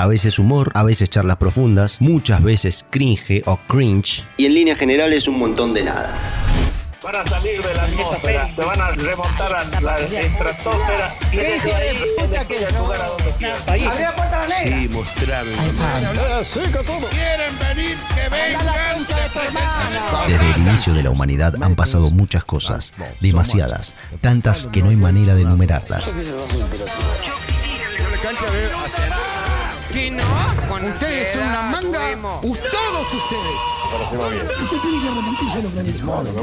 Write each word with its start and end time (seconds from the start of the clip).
a 0.00 0.06
veces 0.06 0.38
humor, 0.38 0.72
a 0.74 0.82
veces 0.82 1.10
charlas 1.10 1.36
profundas, 1.36 1.98
muchas 2.00 2.42
veces 2.42 2.86
cringe 2.88 3.42
o 3.44 3.58
cringe, 3.68 4.26
y 4.38 4.46
en 4.46 4.54
líneas 4.54 4.78
generales 4.78 5.28
un 5.28 5.38
montón 5.38 5.74
de 5.74 5.82
nada. 5.82 6.18
Van 7.02 7.16
a 7.16 7.26
salir 7.26 7.60
de 7.60 7.74
la 7.74 7.82
atmósfera, 7.82 8.48
se 8.48 8.62
van 8.62 8.80
a 8.80 8.90
remontar 8.92 9.54
a 9.54 9.80
la 9.80 9.98
estratosfera 9.98 11.14
y 11.32 11.36
desde 11.36 11.74
ahí 11.74 11.98
deciden 12.30 12.74
jugar 12.76 13.00
a 13.00 13.06
donde 13.08 13.30
quieran. 13.38 13.58
Sí, 14.64 14.88
mostrame. 14.88 15.50
¿Quieren 17.10 17.58
venir? 17.58 17.96
Que 18.14 18.28
vengan. 18.28 18.66
Desde 20.28 20.50
el 20.50 20.56
inicio 20.66 20.94
de 20.94 21.02
la 21.02 21.10
humanidad 21.10 21.54
han 21.62 21.74
pasado 21.74 22.10
muchas 22.10 22.44
cosas, 22.44 22.94
demasiadas, 23.20 23.92
tantas 24.22 24.66
que 24.72 24.82
no 24.82 24.88
hay 24.88 24.96
manera 24.96 25.34
de 25.34 25.42
enumerarlas. 25.42 26.10
Ustedes 29.90 31.32
son 31.32 31.42
una 31.42 31.62
manga. 31.62 32.00
Todos 32.40 33.14
ustedes. 33.14 33.58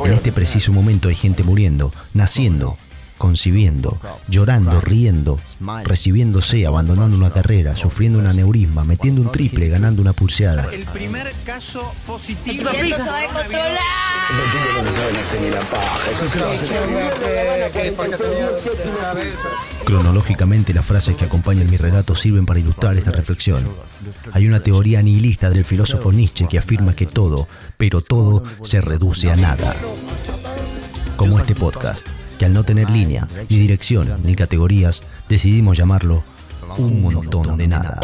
En 0.05 0.13
este 0.13 0.33
preciso 0.33 0.73
momento 0.73 1.07
hay 1.07 1.15
gente 1.15 1.43
muriendo, 1.43 1.93
naciendo, 2.13 2.77
concibiendo, 3.17 3.99
llorando, 4.27 4.81
riendo, 4.81 5.39
recibiéndose, 5.85 6.65
abandonando 6.65 7.15
una 7.15 7.31
carrera, 7.31 7.77
sufriendo 7.77 8.19
un 8.19 8.27
aneurisma, 8.27 8.83
metiendo 8.83 9.21
un 9.21 9.31
triple, 9.31 9.69
ganando 9.69 10.01
una 10.01 10.11
pulseada. 10.11 10.67
El 10.73 10.83
primer 10.83 11.33
caso 11.45 11.93
positivo. 12.05 12.69
Esto 16.09 16.27
se 16.27 16.39
va 16.39 16.45
a 16.45 17.95
controlar. 17.95 19.17
Cronológicamente 19.85 20.73
las 20.73 20.85
frases 20.85 21.15
que 21.15 21.25
acompañan 21.25 21.69
mi 21.69 21.77
relato 21.77 22.13
sirven 22.13 22.45
para 22.45 22.59
ilustrar 22.59 22.97
esta 22.97 23.11
reflexión. 23.11 23.65
Hay 24.33 24.47
una 24.47 24.59
teoría 24.59 25.01
nihilista 25.01 25.49
del 25.49 25.63
filósofo 25.63 26.11
Nietzsche 26.11 26.47
que 26.47 26.57
afirma 26.57 26.93
que 26.93 27.05
todo, 27.05 27.47
pero 27.77 28.01
todo, 28.01 28.43
se 28.63 28.81
reduce 28.81 29.31
a 29.31 29.37
nada. 29.37 29.73
Como 31.15 31.39
este 31.39 31.55
podcast, 31.55 32.05
que 32.37 32.45
al 32.45 32.53
no 32.53 32.63
tener 32.63 32.89
línea, 32.89 33.27
ni 33.49 33.59
dirección, 33.59 34.13
ni 34.23 34.35
categorías, 34.35 35.03
decidimos 35.29 35.77
llamarlo 35.77 36.23
un 36.77 37.01
montón 37.01 37.57
de 37.57 37.67
nada. 37.67 37.99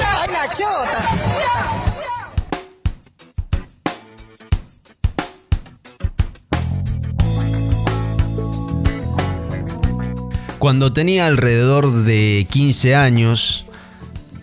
Cuando 10.63 10.93
tenía 10.93 11.27
alrededor 11.27 11.91
de 12.05 12.47
15 12.49 12.95
años, 12.95 13.65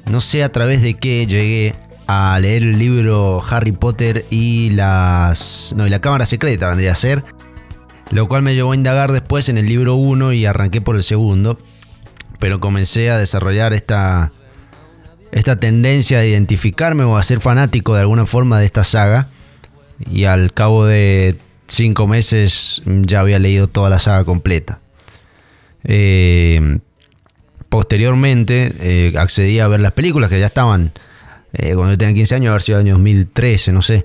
no 0.05 0.21
sé 0.21 0.45
a 0.45 0.53
través 0.53 0.83
de 0.83 0.93
qué 0.93 1.27
llegué 1.27 1.75
a 2.07 2.39
leer 2.39 2.63
el 2.63 2.79
libro 2.79 3.43
Harry 3.49 3.73
Potter 3.73 4.27
y 4.29 4.69
las 4.69 5.73
no, 5.79 5.87
y 5.87 5.89
la 5.89 6.03
cámara 6.03 6.27
secreta 6.27 6.69
vendría 6.69 6.93
a 6.93 6.95
ser, 6.95 7.25
lo 8.11 8.29
cual 8.29 8.43
me 8.43 8.55
llevó 8.55 8.73
a 8.73 8.75
indagar 8.75 9.13
después 9.13 9.49
en 9.49 9.57
el 9.57 9.65
libro 9.65 9.95
1 9.95 10.35
y 10.35 10.45
arranqué 10.45 10.83
por 10.83 10.95
el 10.95 11.03
segundo, 11.03 11.57
pero 12.39 12.61
comencé 12.61 13.11
a 13.11 13.17
desarrollar 13.17 13.73
esta 13.73 14.31
esta 15.33 15.59
tendencia 15.59 16.19
de 16.19 16.29
identificarme 16.29 17.05
o 17.05 17.17
a 17.17 17.23
ser 17.23 17.41
fanático 17.41 17.95
de 17.95 18.01
alguna 18.01 18.27
forma 18.27 18.59
de 18.59 18.67
esta 18.67 18.85
saga 18.85 19.29
y 20.05 20.25
al 20.25 20.53
cabo 20.53 20.85
de 20.85 21.39
cinco 21.67 22.07
meses 22.07 22.83
ya 22.85 23.21
había 23.21 23.39
leído 23.39 23.69
toda 23.69 23.89
la 23.89 23.99
saga 23.99 24.25
completa. 24.25 24.80
Eh, 25.85 26.79
posteriormente 27.69 28.73
eh, 28.81 29.15
accedí 29.17 29.61
a 29.61 29.69
ver 29.69 29.81
las 29.81 29.93
películas 29.93 30.29
que 30.29 30.41
ya 30.41 30.47
estaban 30.47 30.93
eh, 31.53 31.75
cuando 31.75 31.93
yo 31.93 31.99
tenía 31.99 32.15
15 32.15 32.35
años, 32.37 32.51
haber 32.51 32.63
sido 32.63 32.79
año 32.79 32.95
2013, 32.95 33.73
no 33.73 33.83
sé. 33.83 34.05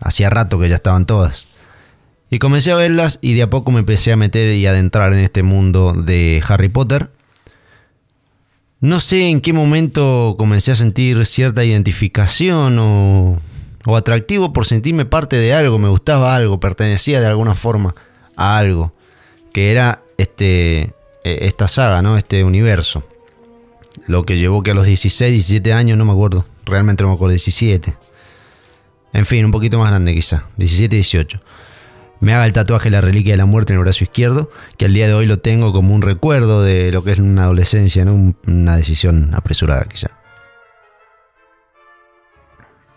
Hacía 0.00 0.30
rato 0.30 0.58
que 0.58 0.68
ya 0.68 0.76
estaban 0.76 1.06
todas. 1.06 1.46
Y 2.30 2.38
comencé 2.38 2.72
a 2.72 2.76
verlas 2.76 3.18
y 3.20 3.34
de 3.34 3.42
a 3.42 3.50
poco 3.50 3.70
me 3.72 3.80
empecé 3.80 4.12
a 4.12 4.16
meter 4.16 4.54
y 4.54 4.66
adentrar 4.66 5.12
en 5.12 5.18
este 5.18 5.42
mundo 5.42 5.92
de 5.92 6.42
Harry 6.48 6.68
Potter. 6.68 7.10
No 8.80 9.00
sé 9.00 9.28
en 9.28 9.40
qué 9.40 9.52
momento 9.52 10.34
comencé 10.38 10.72
a 10.72 10.76
sentir 10.76 11.24
cierta 11.26 11.64
identificación 11.64 12.78
o, 12.78 13.40
o 13.86 13.96
atractivo 13.96 14.52
por 14.52 14.66
sentirme 14.66 15.04
parte 15.04 15.36
de 15.36 15.52
algo, 15.52 15.78
me 15.78 15.88
gustaba 15.88 16.34
algo, 16.34 16.58
pertenecía 16.58 17.20
de 17.20 17.26
alguna 17.26 17.54
forma 17.54 17.94
a 18.34 18.56
algo, 18.56 18.92
que 19.52 19.70
era 19.70 20.02
este, 20.16 20.94
esta 21.24 21.68
saga, 21.68 22.02
¿no? 22.02 22.16
este 22.16 22.44
universo. 22.44 23.04
Lo 24.06 24.24
que 24.24 24.36
llevó 24.38 24.62
que 24.62 24.70
a 24.70 24.74
los 24.74 24.86
16, 24.86 25.30
17 25.30 25.72
años, 25.72 25.98
no 25.98 26.04
me 26.04 26.12
acuerdo, 26.12 26.46
realmente 26.64 27.02
no 27.04 27.10
me 27.10 27.14
acuerdo, 27.14 27.32
17. 27.32 27.94
En 29.12 29.24
fin, 29.26 29.44
un 29.44 29.50
poquito 29.50 29.78
más 29.78 29.90
grande 29.90 30.14
quizá, 30.14 30.44
17, 30.56 30.96
18. 30.96 31.40
Me 32.20 32.34
haga 32.34 32.46
el 32.46 32.52
tatuaje 32.52 32.84
de 32.84 32.92
la 32.92 33.00
reliquia 33.00 33.32
de 33.34 33.36
la 33.38 33.46
muerte 33.46 33.72
en 33.72 33.78
el 33.78 33.84
brazo 33.84 34.04
izquierdo, 34.04 34.50
que 34.78 34.84
al 34.86 34.94
día 34.94 35.08
de 35.08 35.14
hoy 35.14 35.26
lo 35.26 35.38
tengo 35.40 35.72
como 35.72 35.94
un 35.94 36.02
recuerdo 36.02 36.62
de 36.62 36.90
lo 36.92 37.02
que 37.04 37.12
es 37.12 37.18
una 37.18 37.44
adolescencia, 37.44 38.04
¿no? 38.04 38.14
Un- 38.14 38.36
una 38.46 38.76
decisión 38.76 39.34
apresurada 39.34 39.84
quizá. 39.84 40.08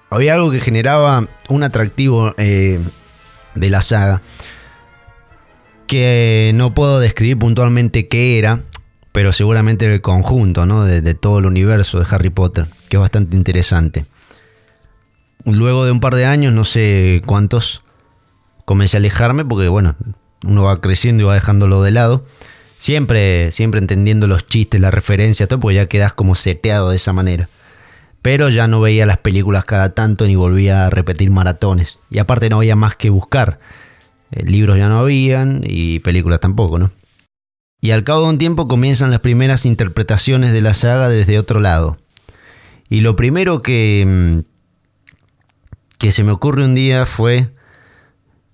Había 0.09 0.35
algo 0.35 0.51
que 0.51 0.61
generaba 0.61 1.27
un 1.49 1.63
atractivo 1.63 2.33
eh, 2.37 2.79
de 3.55 3.69
la 3.69 3.81
saga, 3.81 4.21
que 5.87 6.51
no 6.55 6.73
puedo 6.73 6.99
describir 6.99 7.37
puntualmente 7.39 8.07
qué 8.07 8.37
era, 8.37 8.61
pero 9.11 9.31
seguramente 9.31 9.85
el 9.85 10.01
conjunto 10.01 10.65
¿no? 10.65 10.83
de, 10.83 11.13
todo 11.13 11.39
el 11.39 11.45
universo 11.45 11.99
de 11.99 12.05
Harry 12.09 12.29
Potter, 12.29 12.65
que 12.89 12.97
es 12.97 13.01
bastante 13.01 13.37
interesante. 13.37 14.05
Luego 15.45 15.85
de 15.85 15.91
un 15.91 15.99
par 15.99 16.15
de 16.15 16.25
años, 16.25 16.53
no 16.53 16.63
sé 16.63 17.21
cuántos, 17.25 17.81
comencé 18.65 18.97
a 18.97 18.99
alejarme 18.99 19.45
porque, 19.45 19.67
bueno, 19.67 19.95
uno 20.43 20.63
va 20.63 20.81
creciendo 20.81 21.23
y 21.23 21.25
va 21.27 21.33
dejándolo 21.33 21.81
de 21.81 21.91
lado. 21.91 22.25
Siempre, 22.77 23.51
siempre 23.51 23.79
entendiendo 23.79 24.27
los 24.27 24.47
chistes, 24.47 24.81
la 24.81 24.91
referencia, 24.91 25.47
todo, 25.47 25.59
porque 25.59 25.75
ya 25.75 25.85
quedas 25.85 26.13
como 26.13 26.35
seteado 26.35 26.89
de 26.89 26.97
esa 26.97 27.13
manera. 27.13 27.47
Pero 28.21 28.49
ya 28.49 28.67
no 28.67 28.81
veía 28.81 29.05
las 29.05 29.19
películas 29.19 29.65
cada 29.65 29.93
tanto 29.93 30.25
ni 30.25 30.35
volvía 30.35 30.87
a 30.87 30.89
repetir 30.89 31.29
maratones. 31.31 31.99
Y 32.09 32.17
aparte 32.17 32.49
no 32.49 32.57
había 32.57 32.75
más 32.75 32.95
que 32.95 33.09
buscar. 33.09 33.59
Eh, 34.31 34.43
libros 34.43 34.77
ya 34.77 34.89
no 34.89 34.99
habían 34.99 35.61
y 35.63 35.99
películas 35.99 36.39
tampoco, 36.39 36.79
¿no? 36.79 36.91
Y 37.81 37.91
al 37.91 38.03
cabo 38.03 38.23
de 38.23 38.29
un 38.29 38.37
tiempo 38.37 38.67
comienzan 38.67 39.11
las 39.11 39.19
primeras 39.19 39.65
interpretaciones 39.65 40.53
de 40.53 40.61
la 40.61 40.73
saga 40.73 41.07
desde 41.07 41.37
otro 41.37 41.59
lado. 41.59 41.97
Y 42.89 43.01
lo 43.01 43.15
primero 43.15 43.61
que, 43.61 44.03
mm, 44.07 44.39
que 45.97 46.11
se 46.11 46.23
me 46.23 46.31
ocurre 46.31 46.65
un 46.65 46.75
día 46.75 47.05
fue, 47.05 47.49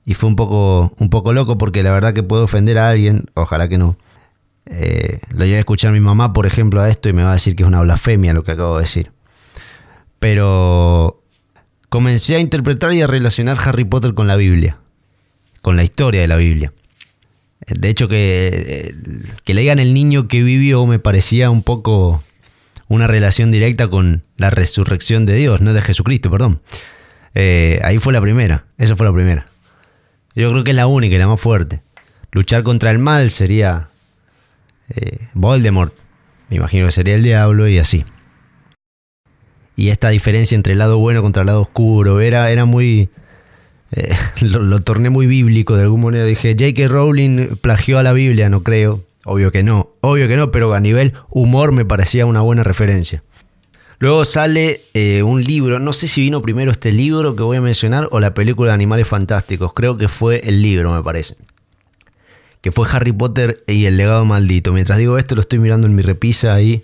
y 0.06 0.14
fue 0.14 0.30
un 0.30 0.36
poco, 0.36 0.94
un 0.98 1.10
poco 1.10 1.34
loco 1.34 1.58
porque 1.58 1.84
la 1.84 1.94
verdad 1.94 2.14
que 2.14 2.24
puedo 2.24 2.44
ofender 2.44 2.78
a 2.78 2.90
alguien, 2.90 3.26
ojalá 3.34 3.68
que 3.70 3.78
no. 3.78 3.98
Eh, 4.66 5.20
lo 5.30 5.46
llevé 5.46 5.58
a 5.58 5.60
escuchar 5.60 5.90
a 5.90 5.94
mi 5.94 6.00
mamá, 6.00 6.34
por 6.34 6.46
ejemplo, 6.46 6.82
a 6.82 6.90
esto 6.90 7.10
y 7.10 7.14
me 7.14 7.24
va 7.24 7.32
a 7.32 7.34
decir 7.34 7.56
que 7.56 7.64
es 7.64 7.68
una 7.68 7.82
blasfemia 7.82 8.34
lo 8.34 8.44
que 8.44 8.52
acabo 8.52 8.76
de 8.78 8.84
decir. 8.84 9.12
Pero 10.20 11.24
comencé 11.90 12.36
a 12.36 12.40
interpretar 12.40 12.94
y 12.94 13.02
a 13.02 13.08
relacionar 13.08 13.58
Harry 13.64 13.86
Potter 13.86 14.14
con 14.14 14.28
la 14.28 14.36
Biblia, 14.36 14.78
con 15.62 15.76
la 15.76 15.84
historia 15.84 16.22
de 16.22 16.28
la 16.28 16.38
Biblia. 16.38 16.74
De 17.68 17.90
hecho, 17.90 18.08
que, 18.08 18.50
eh, 18.52 18.96
que 19.44 19.54
le 19.54 19.62
digan 19.62 19.80
el 19.80 19.94
niño 19.94 20.28
que 20.28 20.44
vivió 20.44 20.86
me 20.86 21.00
parecía 21.00 21.50
un 21.50 21.64
poco 21.64 22.24
una 22.88 23.08
relación 23.08 23.52
directa 23.52 23.88
con 23.88 24.24
la 24.36 24.50
resurrección 24.50 25.26
de 25.26 25.36
Dios, 25.36 25.62
no 25.62 25.74
de 25.74 25.82
Jesucristo, 25.82 26.30
perdón. 26.30 26.62
Eh, 27.34 27.80
ahí 27.84 28.00
fue 28.00 28.12
la 28.12 28.20
primera, 28.20 28.66
esa 28.78 28.98
fue 28.98 29.06
la 29.06 29.14
primera. 29.14 29.46
Yo 30.36 30.50
creo 30.50 30.64
que 30.66 30.72
es 30.72 30.76
la 30.76 30.88
única 30.88 31.16
y 31.16 31.18
la 31.18 31.28
más 31.28 31.40
fuerte. 31.40 31.82
Luchar 32.32 32.64
contra 32.64 32.92
el 32.92 33.00
mal 33.00 33.30
sería 33.30 33.88
eh, 34.90 35.28
Voldemort, 35.34 35.94
me 36.50 36.58
imagino 36.58 36.86
que 36.86 36.92
sería 36.92 37.16
el 37.16 37.24
diablo 37.24 37.68
y 37.68 37.78
así. 37.78 38.04
Y 39.78 39.90
esta 39.90 40.10
diferencia 40.10 40.56
entre 40.56 40.74
el 40.74 40.80
lado 40.80 40.98
bueno 40.98 41.22
contra 41.22 41.44
el 41.44 41.48
lado 41.48 41.62
oscuro 41.62 42.20
era, 42.20 42.52
era 42.52 42.66
muy... 42.66 43.10
eh, 43.92 44.16
lo, 44.42 44.80
torné 44.80 45.10
muy 45.10 45.28
bíblico 45.28 45.76
de 45.76 45.84
alguna 45.84 46.06
manera. 46.06 46.26
Dije, 46.26 46.56
J.K. 46.58 46.88
Rowling 46.88 47.56
plagió 47.58 48.00
a 48.00 48.04
la 48.04 48.14
Biblia, 48.14 48.50
no 48.50 48.64
creo. 48.64 49.04
Obvio 49.24 49.52
que 49.52 49.62
no, 49.62 49.92
obvio 50.02 50.28
que 50.28 50.36
no, 50.36 50.50
pero 50.50 50.74
a 50.74 50.80
nivel 50.80 51.14
humor 51.30 51.72
me 51.74 51.86
parecía 51.86 52.26
una 52.26 52.42
buena 52.42 52.64
referencia. 52.64 53.24
Luego 54.00 54.26
sale 54.26 54.82
eh, 54.96 55.22
un 55.22 55.44
libro, 55.44 55.78
no 55.78 55.94
sé 55.94 56.08
si 56.08 56.22
vino 56.22 56.42
primero 56.42 56.72
este 56.72 56.92
libro 56.92 57.36
que 57.36 57.44
voy 57.44 57.58
a 57.58 57.62
mencionar 57.62 58.08
o 58.10 58.20
la 58.20 58.34
película 58.34 58.70
de 58.72 58.74
Animales 58.74 59.08
Fantásticos, 59.08 59.74
creo 59.74 59.96
que 59.96 60.08
fue 60.08 60.42
el 60.44 60.64
libro, 60.64 60.92
me 60.92 61.04
parece. 61.04 61.36
Que 62.62 62.72
fue 62.72 62.88
Harry 62.92 63.12
Potter 63.12 63.64
y 63.68 63.86
el 63.86 63.98
legado 63.98 64.26
maldito. 64.26 64.74
Mientras 64.74 64.98
digo 64.98 65.20
esto, 65.20 65.36
lo 65.36 65.42
estoy 65.42 65.60
mirando 65.60 65.86
en 65.86 65.94
mi 65.94 66.02
repisa 66.02 66.56
ahí, 66.56 66.84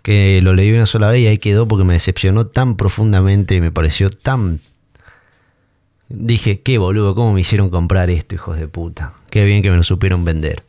que 0.00 0.40
lo 0.42 0.54
leí 0.54 0.72
una 0.72 0.86
sola 0.86 1.10
vez 1.10 1.20
y 1.20 1.26
ahí 1.26 1.36
quedó 1.36 1.68
porque 1.68 1.84
me 1.84 1.92
decepcionó 1.92 2.46
tan 2.46 2.76
profundamente 2.76 3.56
y 3.56 3.60
me 3.60 3.70
pareció 3.70 4.08
tan... 4.08 4.60
Dije, 6.16 6.60
qué 6.60 6.78
boludo, 6.78 7.14
¿cómo 7.14 7.32
me 7.32 7.40
hicieron 7.40 7.70
comprar 7.70 8.10
esto, 8.10 8.34
hijos 8.34 8.56
de 8.56 8.68
puta? 8.68 9.12
Qué 9.30 9.44
bien 9.44 9.62
que 9.62 9.70
me 9.70 9.76
lo 9.76 9.82
supieron 9.82 10.24
vender. 10.24 10.62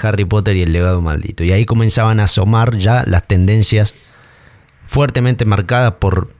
Harry 0.00 0.24
Potter 0.24 0.56
y 0.56 0.62
el 0.62 0.72
legado 0.72 1.00
maldito. 1.00 1.44
Y 1.44 1.52
ahí 1.52 1.64
comenzaban 1.64 2.20
a 2.20 2.24
asomar 2.24 2.76
ya 2.76 3.04
las 3.06 3.26
tendencias 3.26 3.94
fuertemente 4.86 5.44
marcada 5.44 5.98
por, 5.98 6.32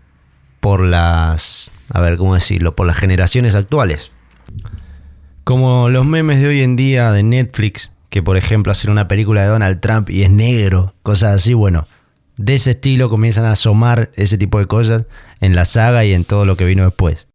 por 0.61 0.83
las, 0.83 1.71
a 1.93 2.01
ver, 2.01 2.17
¿cómo 2.17 2.35
decirlo? 2.35 2.75
Por 2.75 2.87
las 2.87 2.97
generaciones 2.97 3.55
actuales. 3.55 4.11
Como 5.45 5.89
los 5.89 6.05
memes 6.05 6.41
de 6.41 6.49
hoy 6.49 6.63
en 6.63 6.77
día 6.77 7.13
de 7.13 7.23
Netflix, 7.23 7.93
que 8.09 8.23
por 8.23 8.37
ejemplo 8.37 8.73
hacer 8.73 8.91
una 8.91 9.09
película 9.09 9.43
de 9.43 9.49
Donald 9.49 9.81
Trump 9.81 10.11
y 10.11 10.23
es 10.23 10.31
negro, 10.31 10.95
cosas 11.03 11.35
así, 11.35 11.55
bueno, 11.55 11.87
de 12.37 12.55
ese 12.55 12.73
estilo 12.73 13.11
comienzan 13.11 13.45
a 13.45 13.53
asomar 13.53 14.11
ese 14.15 14.39
tipo 14.39 14.59
de 14.59 14.67
cosas 14.67 15.07
en 15.41 15.55
la 15.55 15.65
saga 15.65 16.05
y 16.05 16.13
en 16.13 16.25
todo 16.25 16.47
lo 16.47 16.57
que 16.57 16.65
vino 16.65 16.85
después. 16.85 17.27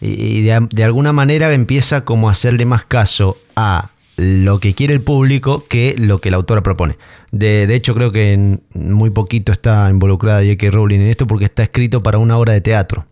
Y 0.00 0.42
de, 0.42 0.84
alguna 0.84 1.12
manera 1.12 1.52
empieza 1.52 2.04
como 2.04 2.28
a 2.28 2.32
hacerle 2.32 2.64
más 2.64 2.84
caso 2.84 3.38
a 3.56 3.90
lo 4.16 4.60
que 4.60 4.74
quiere 4.74 4.94
el 4.94 5.00
público 5.00 5.64
que 5.68 5.94
lo 5.98 6.20
que 6.20 6.30
la 6.30 6.36
autora 6.36 6.62
propone. 6.62 6.98
De, 7.32 7.72
hecho, 7.74 7.94
creo 7.94 8.12
que 8.12 8.58
muy 8.74 9.10
poquito 9.10 9.52
está 9.52 9.88
involucrada 9.90 10.40
J.K. 10.40 10.70
Rowling 10.70 11.00
en 11.00 11.08
esto 11.08 11.26
porque 11.26 11.46
está 11.46 11.62
escrito 11.62 12.02
para 12.02 12.18
una 12.18 12.36
obra 12.36 12.52
de 12.52 12.60
teatro. 12.60 13.06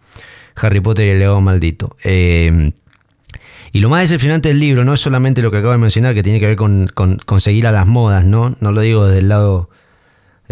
Harry 0.55 0.81
Potter 0.81 1.07
y 1.07 1.11
el 1.11 1.19
legado 1.19 1.41
maldito. 1.41 1.97
Eh, 2.05 2.73
y 3.73 3.81
lo 3.81 3.89
más 3.89 4.03
decepcionante 4.03 4.51
del 4.51 4.61
libro 4.61 4.85
no 4.85 4.93
es 4.93 5.01
solamente 5.01 5.41
lo 5.41 5.51
que 5.51 5.57
acabo 5.57 5.73
de 5.73 5.79
mencionar, 5.79 6.15
que 6.15 6.23
tiene 6.23 6.41
que 6.41 6.47
ver 6.47 6.57
con, 6.57 6.89
conseguir 7.25 7.67
a 7.67 7.73
las 7.73 7.87
modas, 7.87 8.25
¿no? 8.25 8.55
No 8.61 8.71
lo 8.71 8.83
digo 8.83 9.07
del 9.07 9.29
lado 9.29 9.71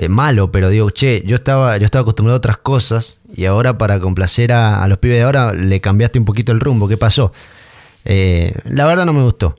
eh, 0.00 0.08
malo, 0.08 0.50
pero 0.50 0.70
digo, 0.70 0.88
che, 0.88 1.22
yo 1.26 1.36
estaba, 1.36 1.76
yo 1.76 1.84
estaba 1.84 2.00
acostumbrado 2.00 2.36
a 2.36 2.38
otras 2.38 2.56
cosas 2.56 3.18
y 3.36 3.44
ahora 3.44 3.76
para 3.76 4.00
complacer 4.00 4.50
a, 4.50 4.88
los 4.88 4.96
pibes 4.96 5.18
de 5.18 5.24
ahora 5.24 5.52
le 5.52 5.82
cambiaste 5.82 6.18
un 6.18 6.24
poquito 6.24 6.52
el 6.52 6.60
rumbo. 6.60 6.88
¿Qué 6.88 6.96
pasó? 6.96 7.34
Eh, 8.06 8.54
la 8.64 8.86
verdad 8.86 9.04
no 9.04 9.12
me 9.12 9.22
gustó. 9.22 9.56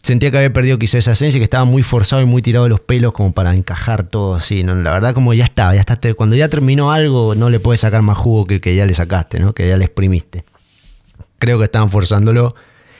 Sentía 0.00 0.30
que 0.30 0.36
había 0.36 0.52
perdido 0.52 0.78
quizá 0.78 0.98
esa 0.98 1.10
esencia, 1.10 1.40
que 1.40 1.44
estaba 1.44 1.64
muy 1.64 1.82
forzado 1.82 2.22
y 2.22 2.24
muy 2.24 2.40
tirado 2.40 2.66
de 2.66 2.68
los 2.68 2.78
pelos 2.78 3.12
como 3.14 3.32
para 3.32 3.52
encajar 3.52 4.04
todo 4.04 4.36
así. 4.36 4.62
¿no? 4.62 4.76
La 4.76 4.92
verdad 4.92 5.12
como 5.12 5.34
ya 5.34 5.44
estaba, 5.44 5.74
ya 5.74 5.80
está, 5.80 5.98
cuando 6.14 6.36
ya 6.36 6.48
terminó 6.48 6.92
algo 6.92 7.34
no 7.34 7.50
le 7.50 7.58
puedes 7.58 7.80
sacar 7.80 8.02
más 8.02 8.16
jugo 8.16 8.46
que 8.46 8.54
el 8.54 8.60
que 8.60 8.76
ya 8.76 8.86
le 8.86 8.94
sacaste, 8.94 9.40
¿no? 9.40 9.54
que 9.54 9.66
ya 9.66 9.76
le 9.76 9.86
exprimiste. 9.86 10.44
Creo 11.40 11.58
que 11.58 11.64
estaban 11.64 11.90
forzándolo 11.90 12.54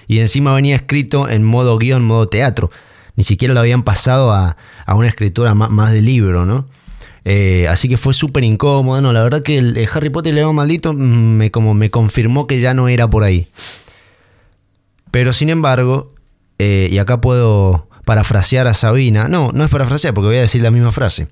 y 0.08 0.18
encima 0.18 0.52
venía 0.52 0.74
escrito 0.74 1.28
en 1.28 1.44
modo 1.44 1.78
guion, 1.78 2.04
modo 2.04 2.26
teatro. 2.26 2.72
Ni 3.16 3.24
siquiera 3.24 3.54
lo 3.54 3.60
habían 3.60 3.82
pasado 3.82 4.32
a, 4.32 4.56
una 4.88 5.08
escritura 5.08 5.54
más, 5.54 5.92
de 5.92 6.02
libro, 6.02 6.44
¿no? 6.46 6.66
Eh, 7.24 7.66
así 7.68 7.88
que 7.88 7.96
fue 7.96 8.12
súper 8.12 8.44
incómodo. 8.44 9.00
No, 9.00 9.12
la 9.12 9.22
verdad 9.22 9.42
que 9.42 9.58
el, 9.58 9.88
Harry 9.92 10.10
Potter 10.10 10.30
y 10.30 10.30
el 10.30 10.36
León 10.36 10.54
Maldito 10.56 10.92
mm, 10.92 10.96
me, 10.96 11.50
como 11.50 11.74
me 11.74 11.90
confirmó 11.90 12.46
que 12.46 12.60
ya 12.60 12.74
no 12.74 12.88
era 12.88 13.08
por 13.08 13.24
ahí. 13.24 13.48
Pero 15.10 15.32
sin 15.32 15.48
embargo, 15.48 16.12
eh, 16.58 16.88
y 16.90 16.98
acá 16.98 17.20
puedo 17.20 17.88
parafrasear 18.04 18.66
a 18.66 18.74
Sabina. 18.74 19.28
No, 19.28 19.52
no 19.52 19.64
es 19.64 19.70
parafrasear 19.70 20.12
porque 20.12 20.28
voy 20.28 20.36
a 20.36 20.42
decir 20.42 20.62
la 20.62 20.70
misma 20.70 20.92
frase. 20.92 21.28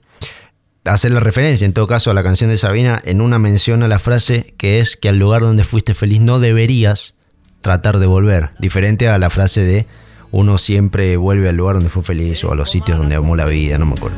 Hacer 0.85 1.13
la 1.13 1.21
referencia, 1.21 1.65
en 1.65 1.73
todo 1.73 1.87
caso, 1.87 2.11
a 2.11 2.15
la 2.15 2.23
canción 2.23 2.51
de 2.51 2.59
Sabina 2.59 3.01
en 3.05 3.21
una 3.21 3.39
mención 3.39 3.83
a 3.83 3.89
la 3.89 3.99
frase 3.99 4.55
que 4.59 4.81
es 4.81 4.97
que 4.97 5.09
al 5.09 5.19
lugar 5.19 5.43
donde 5.43 5.65
fuiste 5.65 5.95
feliz 5.95 6.21
no 6.21 6.41
deberías 6.41 7.15
tratar 7.61 7.99
de 7.99 8.07
volver. 8.07 8.51
Diferente 8.59 9.09
a 9.09 9.19
la 9.19 9.31
frase 9.31 9.63
de 9.63 9.87
uno 10.33 10.59
siempre 10.59 11.17
vuelve 11.17 11.49
al 11.49 11.57
lugar 11.57 11.77
donde 11.77 11.91
fue 11.91 12.03
feliz 12.03 12.43
o 12.45 12.51
a 12.51 12.57
los 12.57 12.71
sitios 12.71 12.99
donde 12.99 13.15
amó 13.15 13.37
la 13.37 13.45
vida, 13.45 13.79
no 13.79 13.87
me 13.87 13.93
acuerdo. 13.93 14.17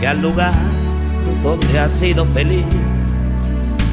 Que 0.00 0.06
al 0.08 0.20
lugar 0.20 0.54
donde 1.44 1.78
has 1.78 1.92
sido 1.92 2.24
feliz 2.24 2.64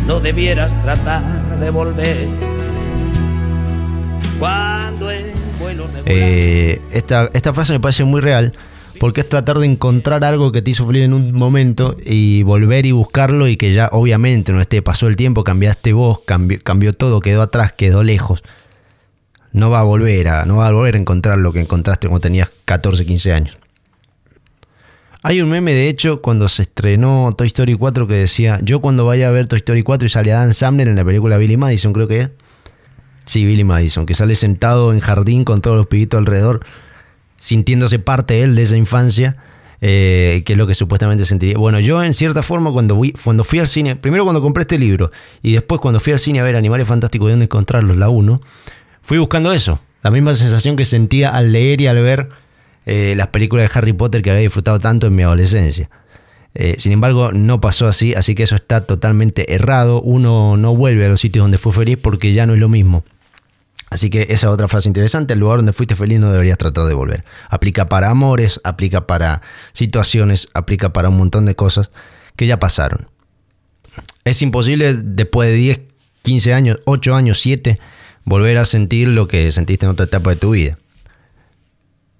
no 0.08 0.19
debieras 0.19 0.74
tratar 0.81 1.22
de 1.60 1.69
volver. 1.69 2.28
Cuando 4.40 5.12
eh, 6.06 6.81
esta, 6.92 7.30
esta 7.34 7.54
frase 7.54 7.74
me 7.74 7.80
parece 7.80 8.04
muy 8.04 8.22
real 8.22 8.54
porque 9.00 9.22
es 9.22 9.30
tratar 9.30 9.60
de 9.60 9.66
encontrar 9.66 10.24
algo 10.24 10.52
que 10.52 10.62
te 10.62 10.72
hizo 10.72 10.86
feliz 10.88 11.04
en 11.04 11.14
un 11.14 11.34
momento 11.34 11.96
y 12.04 12.44
volver 12.44 12.86
y 12.86 12.92
buscarlo 12.92 13.48
y 13.48 13.58
que 13.58 13.74
ya 13.74 13.90
obviamente 13.92 14.52
no 14.52 14.62
esté, 14.62 14.81
pasó 14.81 15.08
el 15.08 15.16
tiempo, 15.16 15.44
cambiaste 15.44 15.94
vos, 15.94 16.19
cambió, 16.25 16.94
todo, 16.94 17.19
quedó 17.19 17.42
atrás, 17.42 17.74
quedó 17.74 18.04
lejos. 18.04 18.44
No 19.57 19.71
va 19.71 19.80
a 19.80 19.83
volver 19.83 20.27
a, 20.27 20.45
no 20.45 20.57
va 20.57 20.68
a 20.68 20.71
volver 20.71 20.95
a 20.95 21.00
encontrar 21.00 21.39
lo 21.39 21.51
que 21.51 21.59
encontraste 21.59 22.07
cuando 22.07 22.21
tenías 22.21 22.51
14, 22.65 23.06
15 23.06 23.33
años. 23.33 23.57
Hay 25.24 25.42
un 25.42 25.50
meme, 25.50 25.74
de 25.74 25.89
hecho, 25.89 26.21
cuando 26.21 26.48
se 26.48 26.62
estrenó 26.62 27.33
Toy 27.36 27.48
Story 27.48 27.74
4 27.74 28.07
que 28.07 28.13
decía, 28.13 28.59
yo 28.62 28.81
cuando 28.81 29.06
vaya 29.06 29.27
a 29.27 29.31
ver 29.31 29.48
Toy 29.48 29.57
Story 29.57 29.81
4 29.81 30.06
y 30.06 30.09
sale 30.09 30.30
Dan 30.30 30.54
Samner 30.54 30.88
en 30.88 30.95
la 30.95 31.04
película 31.04 31.38
Billy 31.38 31.57
Madison, 31.57 31.92
creo 31.92 32.07
que 32.07 32.21
es. 32.21 32.30
Sí, 33.25 33.45
Billy 33.45 33.63
Madison, 33.63 34.06
que 34.06 34.13
sale 34.13 34.36
sentado 34.36 34.94
en 34.94 35.00
jardín 35.00 35.44
con 35.44 35.59
todos 35.59 35.75
los 35.75 35.88
pibitos 35.88 36.19
alrededor 36.19 36.63
sintiéndose 37.38 37.98
parte 37.98 38.44
él 38.44 38.56
de 38.56 38.62
esa 38.62 38.77
infancia, 38.77 39.38
eh, 39.81 40.44
que 40.45 40.54
es 40.54 40.57
lo 40.57 40.68
que 40.68 40.75
supuestamente 40.75 41.25
sentiría. 41.25 41.57
Bueno, 41.57 41.80
yo 41.80 42.04
en 42.04 42.13
cierta 42.13 42.44
forma 42.44 42.71
cuando 42.71 42.95
fui, 42.95 43.12
cuando 43.12 43.44
fui 43.44 43.59
al 43.59 43.68
cine, 43.68 43.95
primero 43.95 44.24
cuando 44.24 44.42
compré 44.42 44.62
este 44.62 44.77
libro 44.77 45.12
y 45.42 45.54
después 45.54 45.81
cuando 45.81 46.00
fui 46.00 46.13
al 46.13 46.19
cine 46.19 46.39
a 46.39 46.44
ver 46.44 46.56
Animales 46.56 46.88
Fantásticos 46.88 47.27
de 47.27 47.33
dónde 47.33 47.45
encontrarlos, 47.45 47.98
la 47.98 48.09
1, 48.09 48.42
fui 49.07 49.19
buscando 49.19 49.54
eso, 49.54 49.80
la 50.04 50.12
misma 50.12 50.36
sensación 50.36 50.75
que 50.75 50.83
sentía 50.83 51.30
al 51.30 51.54
leer 51.54 51.80
y 51.80 51.88
al 51.88 51.95
ver 52.04 52.27
eh, 52.86 53.13
las 53.15 53.27
películas 53.27 53.69
de 53.69 53.80
Harry 53.80 53.94
Potter 53.94 54.21
que 54.21 54.31
había 54.31 54.42
disfrutado 54.42 54.80
tanto 54.80 55.07
en 55.07 55.15
mi 55.15 55.24
adolescencia. 55.24 55.89
Eh, 56.54 56.75
sin 56.77 56.92
embargo, 56.92 57.31
no 57.31 57.62
pasó 57.62 57.88
así, 57.88 58.13
así 58.15 58.36
que 58.36 58.44
eso 58.44 58.56
está 58.56 58.81
totalmente 58.81 59.54
errado. 59.54 60.01
Uno 60.01 60.57
no 60.57 60.75
vuelve 60.75 61.06
a 61.06 61.07
los 61.07 61.21
sitios 61.21 61.42
donde 61.42 61.57
fue 61.57 61.71
feliz 61.71 61.98
porque 62.01 62.33
ya 62.33 62.45
no 62.45 62.54
es 62.54 62.59
lo 62.59 62.68
mismo. 62.68 63.06
Así 63.89 64.09
que 64.09 64.27
esa 64.30 64.51
otra 64.51 64.68
frase 64.68 64.89
interesante, 64.89 65.36
el 65.36 65.39
lugar 65.39 65.59
donde 65.59 65.71
fuiste 65.71 65.95
feliz 65.95 66.19
no 66.19 66.30
deberías 66.30 66.57
tratar 66.57 66.86
de 66.86 66.94
volver. 66.94 67.24
Aplica 67.50 67.88
para 67.88 68.09
amores, 68.09 68.59
aplica 68.65 69.07
para 69.07 69.42
situaciones, 69.71 70.50
aplica 70.54 70.92
para 70.92 71.07
un 71.07 71.18
montón 71.18 71.45
de 71.45 71.56
cosas 71.56 71.92
que 72.36 72.45
ya 72.45 72.59
pasaron. 72.59 73.07
Es 74.25 74.42
imposible 74.42 74.95
después 74.95 75.48
de 75.48 75.56
10, 75.56 75.80
15 76.24 76.54
años, 76.54 76.77
8 76.83 77.15
años, 77.15 77.39
7, 77.39 77.80
volver 78.27 78.57
a 78.57 78.65
sentir 78.65 79.07
lo 79.07 79.25
que 79.25 79.51
sentiste 79.53 79.85
en 79.85 79.94
otra 79.94 80.06
etapa 80.06 80.31
de 80.31 80.35
tu 80.35 80.51
vida. 80.51 80.77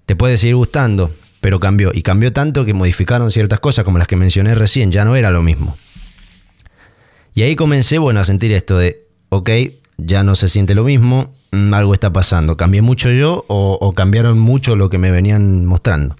Te 0.06 0.16
puede 0.16 0.38
seguir 0.38 0.56
gustando, 0.56 1.12
pero 1.42 1.60
cambió. 1.60 1.90
Y 1.92 2.00
cambió 2.00 2.32
tanto 2.32 2.64
que 2.64 2.72
modificaron 2.72 3.30
ciertas 3.30 3.60
cosas 3.60 3.84
como 3.84 3.98
las 3.98 4.08
que 4.08 4.16
mencioné 4.16 4.54
recién, 4.54 4.90
ya 4.90 5.04
no 5.04 5.16
era 5.16 5.30
lo 5.30 5.42
mismo. 5.42 5.76
Y 7.34 7.42
ahí 7.42 7.56
comencé, 7.56 7.98
bueno, 7.98 8.20
a 8.20 8.24
sentir 8.24 8.52
esto 8.52 8.78
de, 8.78 9.06
ok, 9.28 9.50
ya 9.98 10.22
no 10.22 10.34
se 10.34 10.48
siente 10.48 10.74
lo 10.74 10.84
mismo, 10.84 11.34
mm, 11.50 11.74
algo 11.74 11.92
está 11.92 12.10
pasando. 12.10 12.56
¿Cambié 12.56 12.80
mucho 12.80 13.10
yo 13.10 13.44
o, 13.48 13.92
cambiaron 13.94 14.38
mucho 14.38 14.76
lo 14.76 14.88
que 14.88 14.96
me 14.96 15.10
venían 15.10 15.66
mostrando? 15.66 16.16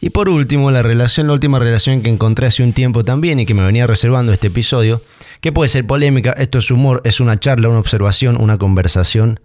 Y 0.00 0.10
por 0.10 0.30
último, 0.30 0.70
la 0.70 0.82
relación, 0.82 1.26
la 1.26 1.34
última 1.34 1.58
relación 1.58 2.02
que 2.02 2.08
encontré 2.08 2.46
hace 2.46 2.62
un 2.62 2.72
tiempo 2.72 3.04
también 3.04 3.38
y 3.38 3.46
que 3.46 3.52
me 3.52 3.64
venía 3.64 3.86
reservando 3.86 4.32
este 4.32 4.46
episodio, 4.46 5.02
que 5.42 5.52
puede 5.52 5.68
ser 5.68 5.86
polémica, 5.86 6.32
esto 6.32 6.58
es 6.58 6.70
humor, 6.70 7.02
es 7.04 7.20
una 7.20 7.36
charla, 7.38 7.68
una 7.68 7.80
observación, 7.80 8.40
una 8.40 8.56
conversación, 8.56 9.40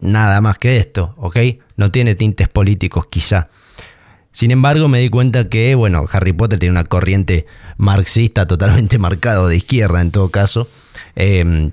nada 0.00 0.40
más 0.40 0.58
que 0.58 0.78
esto, 0.78 1.14
¿ok? 1.16 1.38
No 1.76 1.92
tiene 1.92 2.16
tintes 2.16 2.48
políticos 2.48 3.06
quizá. 3.08 3.48
Sin 4.32 4.50
embargo, 4.50 4.88
me 4.88 5.00
di 5.00 5.08
cuenta 5.08 5.48
que, 5.48 5.74
bueno, 5.76 6.04
Harry 6.10 6.32
Potter 6.32 6.58
tiene 6.58 6.72
una 6.72 6.84
corriente 6.84 7.46
marxista 7.76 8.46
totalmente 8.46 8.98
marcado 8.98 9.46
de 9.46 9.56
izquierda 9.56 10.00
en 10.00 10.10
todo 10.10 10.30
caso. 10.30 10.68
Eh, 11.14 11.70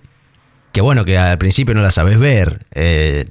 que 0.71 0.81
bueno, 0.81 1.05
que 1.05 1.17
al 1.17 1.37
principio 1.37 1.73
no 1.73 1.81
la 1.81 1.89
sabes 1.89 2.19
ver. 2.19 2.65
Eh, 2.71 3.25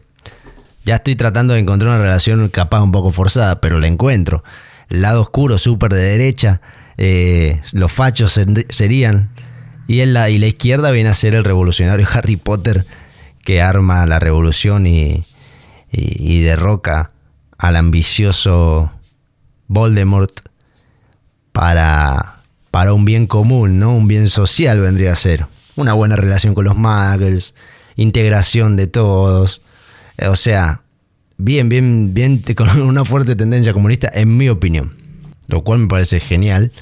ya 0.84 0.96
estoy 0.96 1.16
tratando 1.16 1.54
de 1.54 1.60
encontrar 1.60 1.94
una 1.94 2.02
relación 2.02 2.48
capaz 2.48 2.82
un 2.82 2.92
poco 2.92 3.10
forzada, 3.10 3.60
pero 3.60 3.80
la 3.80 3.86
encuentro. 3.86 4.44
Lado 4.88 5.22
oscuro, 5.22 5.58
súper 5.58 5.92
de 5.94 6.02
derecha, 6.02 6.60
eh, 6.98 7.60
los 7.72 7.90
fachos 7.90 8.38
serían. 8.68 9.30
Y, 9.86 10.00
en 10.00 10.14
la, 10.14 10.30
y 10.30 10.38
la 10.38 10.46
izquierda 10.46 10.90
viene 10.90 11.10
a 11.10 11.14
ser 11.14 11.34
el 11.34 11.44
revolucionario 11.44 12.06
Harry 12.12 12.36
Potter 12.36 12.86
que 13.42 13.60
arma 13.60 14.06
la 14.06 14.18
revolución 14.18 14.86
y, 14.86 15.24
y, 15.90 16.40
derroca 16.42 17.10
al 17.58 17.76
ambicioso 17.76 18.90
Voldemort 19.68 20.40
para, 21.52 22.40
para 22.70 22.94
un 22.94 23.04
bien 23.04 23.26
común, 23.26 23.78
¿no? 23.78 23.94
Un 23.94 24.08
bien 24.08 24.28
social 24.28 24.80
vendría 24.80 25.12
a 25.12 25.16
ser 25.16 25.46
una 25.76 25.92
buena 25.92 26.16
relación 26.16 26.54
con 26.54 26.64
los 26.64 26.76
muggles, 26.76 27.54
integración 27.96 28.76
de 28.76 28.86
todos. 28.86 29.60
Eh, 30.18 30.28
o 30.28 30.36
sea, 30.36 30.82
bien, 31.36 31.68
bien, 31.68 32.14
bien, 32.14 32.42
con 32.56 32.68
una 32.82 33.04
fuerte 33.04 33.36
tendencia 33.36 33.72
comunista, 33.72 34.10
en 34.12 34.36
mi 34.36 34.48
opinión. 34.48 34.94
Lo 35.48 35.62
cual 35.62 35.80
me 35.80 35.88
parece 35.88 36.20
genial. 36.20 36.72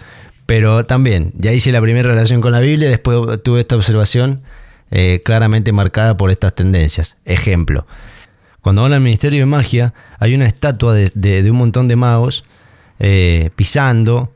Pero 0.47 0.85
también, 0.85 1.33
ya 1.37 1.53
hice 1.53 1.73
la 1.73 1.81
primera 1.81 2.09
relación 2.09 2.41
con 2.41 2.53
la 2.53 2.61
Biblia, 2.61 2.89
después 2.89 3.43
tuve 3.43 3.61
esta 3.61 3.77
observación 3.77 4.43
eh, 4.91 5.23
claramente 5.25 5.73
marcada 5.73 6.17
por 6.17 6.31
estas 6.31 6.55
tendencias. 6.55 7.17
Ejemplo, 7.25 7.87
cuando 8.61 8.83
habla 8.83 8.97
del 8.97 9.05
Ministerio 9.05 9.41
de 9.41 9.47
Magia, 9.47 9.95
hay 10.19 10.35
una 10.35 10.47
estatua 10.47 10.95
de, 10.95 11.51
un 11.51 11.57
montón 11.57 11.89
de 11.89 11.97
magos 11.97 12.45
eh, 12.99 13.51
pisando, 13.57 14.33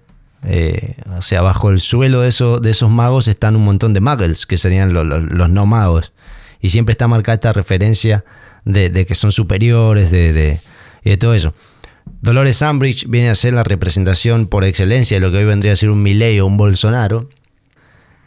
o 1.17 1.23
sea, 1.23 1.43
bajo 1.43 1.71
el 1.71 1.81
suelo 1.81 2.21
de, 2.21 2.33
de 2.63 2.71
esos 2.71 2.91
magos 2.91 3.27
están 3.27 3.57
un 3.57 3.65
montón 3.65 3.93
de 3.93 4.01
muggles, 4.01 4.47
que 4.47 4.57
serían 4.57 4.93
los 4.93 5.51
no 5.51 5.67
magos. 5.67 6.13
Y 6.67 6.71
siempre 6.71 6.95
está 6.95 7.07
marcada 7.07 7.35
esta 7.37 7.53
referencia 7.53 8.25
de, 8.65 9.07
que 9.07 9.15
son 9.15 9.31
superiores, 9.31 10.11
de, 10.11 10.33
de, 11.05 11.17
todo 11.17 11.33
eso. 11.33 11.55
Dolores 12.23 12.61
Umbridge 12.61 13.07
viene 13.07 13.31
a 13.31 13.37
ser 13.37 13.53
la 13.53 13.63
representación 13.63 14.49
por 14.49 14.65
excelencia 14.65 15.17
de 15.17 15.21
lo 15.21 15.31
que 15.31 15.39
hoy 15.39 15.45
vendría 15.45 15.75
a 15.75 15.77
ser 15.77 15.91
un 15.91 16.03
Milley 16.03 16.41
o 16.41 16.47
un 16.47 16.57
Bolsonaro. 16.57 17.29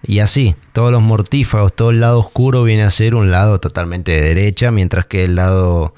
Y 0.08 0.20
así, 0.20 0.56
todos 0.72 0.90
los 0.90 1.02
mortífagos, 1.02 1.76
todo 1.76 1.90
el 1.90 2.00
lado 2.00 2.18
oscuro 2.18 2.64
viene 2.64 2.84
a 2.84 2.90
ser 2.92 3.14
un 3.14 3.30
lado 3.30 3.60
totalmente 3.60 4.14
de 4.14 4.22
derecha, 4.22 4.72
mientras 4.72 5.06
que 5.06 5.26
el 5.26 5.36
lado, 5.36 5.94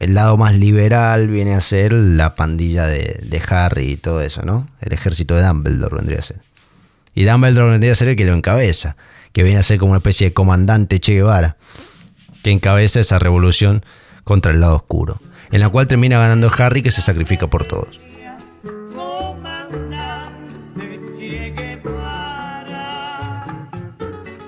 el 0.00 0.14
lado 0.14 0.36
más 0.36 0.56
liberal 0.56 1.28
viene 1.28 1.54
a 1.54 1.60
ser 1.60 1.92
la 1.92 2.34
pandilla 2.34 2.88
de, 2.88 3.20
de 3.22 3.42
Harry 3.48 3.92
y 3.92 3.96
todo 3.98 4.20
eso, 4.20 4.42
¿no? 4.42 4.66
El 4.80 4.92
ejército 4.92 5.36
de 5.36 5.46
Dumbledore 5.46 5.94
vendría 5.94 6.18
a 6.18 6.22
ser. 6.22 6.40
Y 7.14 7.22
Dumbledore 7.22 7.70
vendría 7.70 7.92
a 7.92 7.94
ser 7.94 8.08
el 8.08 8.16
que 8.16 8.24
lo 8.24 8.34
encabeza, 8.34 8.96
que 9.32 9.42
viene 9.42 9.58
a 9.58 9.62
ser 9.62 9.78
como 9.78 9.92
una 9.92 9.98
especie 9.98 10.28
de 10.28 10.32
comandante 10.32 11.00
Che 11.00 11.14
Guevara, 11.14 11.56
que 12.42 12.50
encabeza 12.50 13.00
esa 13.00 13.18
revolución 13.18 13.84
contra 14.24 14.52
el 14.52 14.60
lado 14.60 14.76
oscuro, 14.76 15.20
en 15.50 15.60
la 15.60 15.68
cual 15.68 15.86
termina 15.86 16.18
ganando 16.18 16.50
Harry 16.56 16.82
que 16.82 16.90
se 16.90 17.02
sacrifica 17.02 17.46
por 17.46 17.64
todos. 17.64 18.00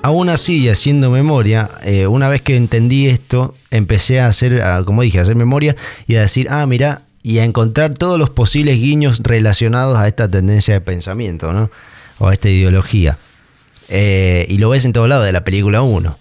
Aún 0.02 0.28
así, 0.28 0.68
haciendo 0.68 1.10
memoria, 1.10 1.70
eh, 1.82 2.06
una 2.06 2.28
vez 2.28 2.42
que 2.42 2.58
entendí 2.58 3.06
esto, 3.06 3.54
empecé 3.70 4.20
a 4.20 4.26
hacer, 4.26 4.62
como 4.84 5.00
dije, 5.00 5.18
a 5.18 5.22
hacer 5.22 5.34
memoria 5.34 5.76
y 6.06 6.16
a 6.16 6.20
decir, 6.20 6.46
ah, 6.50 6.66
mira, 6.66 7.04
y 7.22 7.38
a 7.38 7.44
encontrar 7.44 7.94
todos 7.94 8.18
los 8.18 8.28
posibles 8.28 8.76
guiños 8.76 9.20
relacionados 9.22 9.96
a 9.98 10.06
esta 10.06 10.28
tendencia 10.28 10.74
de 10.74 10.82
pensamiento, 10.82 11.54
¿no? 11.54 11.70
O 12.18 12.28
a 12.28 12.34
esta 12.34 12.50
ideología. 12.50 13.16
Eh, 13.88 14.46
y 14.48 14.58
lo 14.58 14.70
ves 14.70 14.84
en 14.84 14.92
todos 14.92 15.08
lados 15.08 15.24
de 15.24 15.32
la 15.32 15.44
película 15.44 15.82
1. 15.82 16.18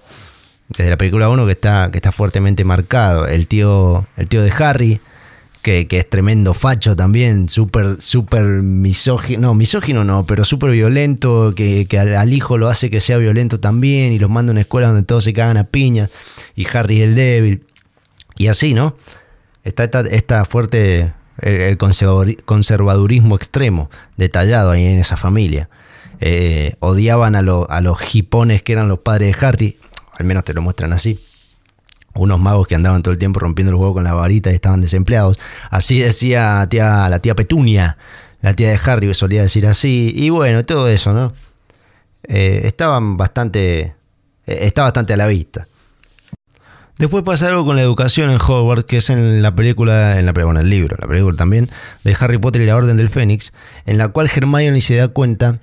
Desde 0.69 0.89
la 0.89 0.97
película 0.97 1.29
1 1.29 1.45
que 1.45 1.51
está, 1.51 1.89
que 1.91 1.97
está 1.97 2.11
fuertemente 2.11 2.63
marcado. 2.63 3.27
El 3.27 3.47
tío, 3.47 4.05
el 4.17 4.27
tío 4.27 4.41
de 4.41 4.51
Harry, 4.51 4.99
que, 5.63 5.87
es 5.89 6.09
tremendo 6.09 6.53
facho 6.53 6.95
también, 6.95 7.47
súper, 7.47 8.01
súper 8.01 8.43
misógino, 8.43 9.41
no, 9.41 9.53
misógino 9.55 10.03
no, 10.03 10.25
pero 10.25 10.43
súper 10.43 10.71
violento, 10.71 11.53
que, 11.55 11.87
al, 11.97 12.33
hijo 12.33 12.57
lo 12.57 12.67
hace 12.67 12.89
que 12.89 12.99
sea 12.99 13.17
violento 13.17 13.61
también 13.61 14.11
y 14.11 14.19
los 14.19 14.29
manda 14.29 14.51
a 14.51 14.53
una 14.53 14.61
escuela 14.61 14.87
donde 14.87 15.03
todos 15.03 15.23
se 15.23 15.31
cagan 15.31 15.55
a 15.55 15.63
piña 15.63 16.09
y 16.55 16.67
Harry 16.75 17.01
es 17.01 17.07
el 17.07 17.15
débil. 17.15 17.63
Y 18.37 18.47
así, 18.47 18.73
¿no? 18.73 18.97
Está 19.63 19.85
esta, 20.11 20.43
fuerte, 20.43 21.13
el, 21.39 21.77
conservadurismo 21.77 23.35
extremo 23.37 23.89
detallado 24.17 24.71
ahí 24.71 24.85
en 24.85 24.99
esa 24.99 25.15
familia. 25.15 25.69
Eh, 26.25 26.75
odiaban 26.79 27.35
a, 27.35 27.39
a 27.39 27.81
los 27.81 28.15
hipones 28.15 28.61
que 28.63 28.71
eran 28.71 28.87
los 28.87 28.99
padres 28.99 29.35
de 29.35 29.45
Harry, 29.45 29.77
al 30.13 30.25
menos 30.25 30.45
te 30.45 30.53
lo 30.53 30.61
muestran 30.61 30.93
así 30.93 31.19
unos 32.15 32.39
magos 32.39 32.67
que 32.67 32.75
andaban 32.75 33.01
todo 33.01 33.11
el 33.11 33.17
tiempo 33.17 33.39
rompiendo 33.39 33.71
el 33.71 33.75
huevo 33.75 33.95
con 33.95 34.03
la 34.03 34.13
varita 34.13 34.51
y 34.51 34.53
estaban 34.55 34.81
desempleados. 34.81 35.39
Así 35.69 35.99
decía 35.99 36.67
la 36.69 37.19
tía 37.19 37.35
Petunia, 37.35 37.97
la 38.41 38.53
tía 38.53 38.69
de 38.69 38.79
Harry 38.85 39.13
solía 39.13 39.41
decir 39.41 39.65
así. 39.65 40.13
Y 40.15 40.29
bueno, 40.29 40.63
todo 40.65 40.87
eso, 40.89 41.13
¿no? 41.13 41.33
Eh, 42.23 42.61
estaban 42.65 43.17
bastante. 43.17 43.95
Eh, 44.45 44.59
está 44.61 44.83
bastante 44.83 45.13
a 45.13 45.17
la 45.17 45.27
vista. 45.27 45.67
Después 46.97 47.23
pasa 47.23 47.47
algo 47.47 47.65
con 47.65 47.75
la 47.75 47.81
educación 47.81 48.29
en 48.29 48.37
Hogwarts, 48.37 48.85
que 48.85 48.97
es 48.97 49.09
en 49.09 49.41
la 49.41 49.55
película, 49.55 50.19
en 50.19 50.27
la 50.27 50.31
bueno, 50.31 50.59
el 50.59 50.69
libro, 50.69 50.95
la 50.99 51.07
película 51.07 51.35
también, 51.35 51.69
de 52.03 52.15
Harry 52.19 52.37
Potter 52.37 52.61
y 52.61 52.67
la 52.67 52.75
Orden 52.75 52.97
del 52.97 53.09
Fénix, 53.09 53.51
en 53.85 53.97
la 53.97 54.09
cual 54.09 54.29
Hermione 54.33 54.79
se 54.79 54.95
da 54.97 55.07
cuenta 55.07 55.59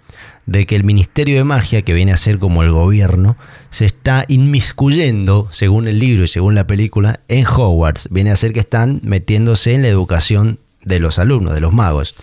de 0.46 0.66
que 0.66 0.76
el 0.76 0.84
Ministerio 0.84 1.36
de 1.36 1.44
Magia, 1.44 1.82
que 1.82 1.92
viene 1.92 2.12
a 2.12 2.16
ser 2.16 2.38
como 2.38 2.62
el 2.62 2.70
gobierno, 2.70 3.36
se 3.70 3.84
está 3.84 4.24
inmiscuyendo, 4.28 5.48
según 5.52 5.86
el 5.86 5.98
libro 5.98 6.24
y 6.24 6.28
según 6.28 6.54
la 6.54 6.66
película, 6.66 7.20
en 7.28 7.46
Hogwarts. 7.46 8.08
Viene 8.10 8.30
a 8.30 8.36
ser 8.36 8.52
que 8.52 8.60
están 8.60 9.00
metiéndose 9.04 9.74
en 9.74 9.82
la 9.82 9.88
educación 9.88 10.58
de 10.84 10.98
los 10.98 11.18
alumnos, 11.18 11.54
de 11.54 11.60
los 11.60 11.72
magos. 11.72 12.14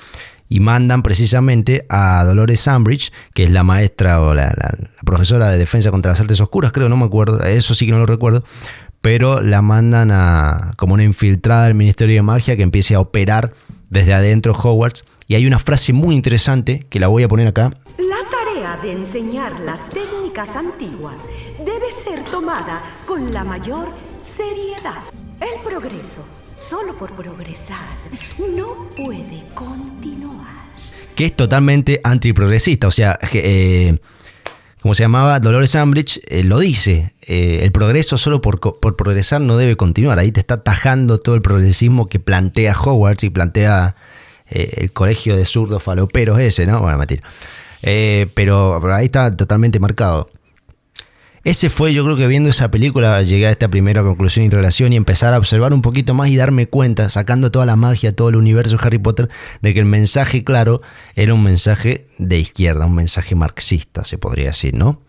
Y 0.49 0.61
mandan 0.61 1.03
precisamente 1.03 1.85
a 1.89 2.23
Dolores 2.23 2.65
Umbridge, 2.67 3.11
que 3.33 3.43
es 3.43 3.51
la 3.51 3.63
maestra 3.63 4.21
o 4.21 4.33
la, 4.33 4.53
profesora 5.05 5.49
de 5.49 5.57
defensa 5.57 5.91
contra 5.91 6.11
las 6.11 6.21
artes 6.21 6.39
oscuras, 6.39 6.71
creo, 6.71 6.87
no 6.89 6.97
me 6.97 7.05
acuerdo, 7.05 7.43
eso 7.43 7.73
sí 7.73 7.85
que 7.85 7.91
no 7.91 7.99
lo 7.99 8.05
recuerdo, 8.05 8.43
pero 9.01 9.41
la 9.41 9.61
mandan 9.61 10.09
a 10.11 10.73
como 10.77 10.93
una 10.93 11.03
infiltrada 11.03 11.65
del 11.65 11.75
Ministerio 11.75 12.15
de 12.15 12.21
Magia 12.21 12.55
que 12.55 12.63
empiece 12.63 12.95
a 12.95 12.99
operar 12.99 13.53
desde 13.89 14.13
adentro 14.13 14.53
Hogwarts. 14.53 15.05
Y 15.27 15.35
hay 15.35 15.45
una 15.45 15.59
frase 15.59 15.91
muy 15.91 16.15
interesante 16.15 16.85
que 16.89 16.99
la 16.99 17.07
voy 17.07 17.23
a 17.23 17.27
poner 17.27 17.47
acá, 17.47 17.71
de 18.81 18.91
enseñar 18.91 19.59
las 19.61 19.89
técnicas 19.89 20.55
antiguas 20.55 21.25
debe 21.59 21.91
ser 21.91 22.23
tomada 22.25 22.81
con 23.05 23.33
la 23.33 23.43
mayor 23.43 23.89
seriedad. 24.19 25.01
El 25.39 25.63
progreso, 25.63 26.27
solo 26.55 26.95
por 26.95 27.13
progresar, 27.13 27.77
no 28.55 28.89
puede 28.95 29.43
continuar. 29.53 30.67
Que 31.15 31.27
es 31.27 31.35
totalmente 31.35 32.01
antiprogresista, 32.03 32.87
o 32.87 32.91
sea, 32.91 33.17
eh, 33.33 33.97
como 34.81 34.93
se 34.93 35.03
llamaba, 35.03 35.39
Dolores 35.39 35.73
Umbridge 35.75 36.19
eh, 36.27 36.43
lo 36.43 36.59
dice, 36.59 37.13
eh, 37.21 37.61
el 37.63 37.71
progreso 37.71 38.17
solo 38.17 38.41
por, 38.41 38.59
por, 38.59 38.95
progresar 38.95 39.41
no 39.41 39.57
debe 39.57 39.77
continuar, 39.77 40.19
ahí 40.19 40.31
te 40.31 40.39
está 40.39 40.61
tajando 40.63 41.19
todo 41.19 41.35
el 41.35 41.41
progresismo 41.41 42.07
que 42.07 42.19
plantea 42.19 42.75
Hogwarts 42.77 43.23
y 43.23 43.29
plantea 43.29 43.95
el 44.49 44.91
colegio 44.91 45.35
de 45.35 45.43
zurdos 45.43 45.83
faloperos 45.83 46.39
ese, 46.39 46.65
¿no? 46.65 46.79
Bueno, 46.81 46.97
mentira. 46.97 47.23
Eh, 47.83 48.27
pero, 48.33 48.81
ahí 48.93 49.05
está 49.05 49.35
totalmente 49.35 49.79
marcado. 49.79 50.29
Ese 51.43 51.69
fue, 51.69 51.93
yo 51.93 52.03
creo 52.03 52.17
que 52.17 52.27
viendo 52.27 52.49
esa 52.49 52.69
película 52.71 53.21
llegué 53.23 53.47
a 53.47 53.51
esta 53.51 53.69
primera 53.69 54.03
conclusión 54.03 54.45
y 54.45 54.49
relación 54.49 54.91
y 54.91 54.97
empezar 54.97 55.33
a 55.33 55.37
observar 55.37 55.73
un 55.73 55.81
poquito 55.81 56.13
más 56.13 56.29
y 56.29 56.35
darme 56.35 56.67
cuenta, 56.67 57.07
sacando 57.07 57.51
toda 57.51 57.65
la 57.65 57.77
magia, 57.77 58.13
todo 58.13 58.27
el 58.27 58.35
universo 58.35 58.75
de 58.75 58.85
Harry 58.85 58.97
Potter, 58.97 59.29
de 59.61 59.73
que 59.73 59.79
el 59.79 59.85
mensaje 59.85 60.43
claro 60.43 60.81
era 61.15 61.33
un 61.33 61.43
mensaje 61.43 62.07
de 62.17 62.39
izquierda, 62.39 62.85
un 62.85 62.95
mensaje 62.95 63.33
marxista, 63.35 64.03
se 64.03 64.17
podría 64.17 64.47
decir, 64.47 64.73
¿no? 64.73 64.99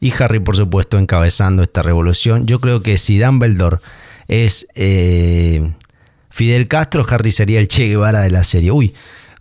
Y 0.00 0.12
Harry, 0.18 0.40
por 0.40 0.56
supuesto, 0.56 0.98
encabezando 0.98 1.62
esta 1.62 1.82
revolución. 1.82 2.46
Yo 2.46 2.60
creo 2.60 2.82
que 2.82 2.96
si 2.96 3.18
Dumbledore 3.18 3.78
es 4.26 4.66
eh, 4.74 5.74
Fidel 6.30 6.66
Castro, 6.68 7.06
Harry 7.08 7.30
sería 7.30 7.60
el 7.60 7.68
Che 7.68 7.86
Guevara 7.86 8.22
de 8.22 8.30
la 8.30 8.42
serie. 8.42 8.72
Uy, 8.72 8.94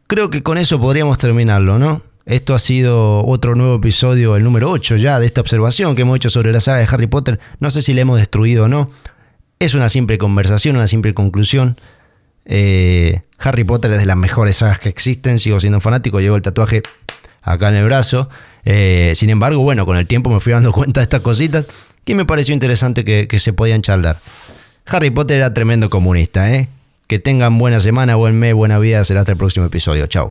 creo 0.09 0.31
que 0.31 0.41
con 0.41 0.57
eso 0.57 0.79
podríamos 0.81 1.19
terminarlo, 1.19 1.77
¿no? 1.77 2.01
Esto 2.25 2.55
ha 2.55 2.59
sido 2.59 3.23
otro 3.25 3.53
nuevo 3.53 3.75
episodio, 3.75 4.35
el 4.35 4.43
número 4.43 4.69
8 4.71 4.95
ya, 4.97 5.19
de 5.19 5.27
esta 5.27 5.39
observación 5.39 5.95
que 5.95 6.01
hemos 6.01 6.17
hecho 6.17 6.29
sobre 6.31 6.51
la 6.51 6.59
saga 6.59 6.79
de 6.79 6.87
Harry 6.89 7.05
Potter. 7.05 7.39
No 7.59 7.69
sé 7.69 7.83
si 7.83 7.93
la 7.93 8.01
hemos 8.01 8.17
destruido 8.17 8.65
o 8.65 8.67
no. 8.67 8.89
Es 9.59 9.75
una 9.75 9.87
simple 9.87 10.17
conversación, 10.17 10.75
una 10.75 10.87
simple 10.87 11.13
conclusión. 11.13 11.77
Eh, 12.45 13.21
Harry 13.37 13.63
Potter 13.63 13.91
es 13.91 13.99
de 13.99 14.07
las 14.07 14.17
mejores 14.17 14.57
sagas 14.57 14.79
que 14.79 14.89
existen, 14.89 15.37
sigo 15.37 15.59
siendo 15.59 15.79
fanático, 15.79 16.19
llevo 16.19 16.35
el 16.37 16.41
tatuaje 16.41 16.81
acá 17.43 17.69
en 17.69 17.75
el 17.75 17.85
brazo. 17.85 18.29
Eh, 18.65 19.13
sin 19.15 19.29
embargo, 19.29 19.61
bueno, 19.61 19.85
con 19.85 19.95
el 19.95 20.07
tiempo 20.07 20.31
me 20.31 20.39
fui 20.39 20.53
dando 20.53 20.71
cuenta 20.73 21.01
de 21.01 21.03
estas 21.03 21.21
cositas 21.21 21.67
que 22.03 22.15
me 22.15 22.25
pareció 22.25 22.55
interesante 22.55 23.05
que, 23.05 23.27
que 23.27 23.39
se 23.39 23.53
podían 23.53 23.83
charlar. 23.83 24.19
Harry 24.87 25.11
Potter 25.11 25.37
era 25.37 25.53
tremendo 25.53 25.91
comunista, 25.91 26.51
¿eh? 26.51 26.67
Que 27.09 27.17
tengan 27.17 27.57
buena 27.57 27.79
semana, 27.79 28.15
buen 28.15 28.37
mes, 28.37 28.53
buena 28.53 28.77
vida. 28.77 29.03
Será 29.03 29.21
hasta 29.21 29.31
el 29.31 29.37
próximo 29.37 29.65
episodio. 29.65 30.05
Chao. 30.05 30.29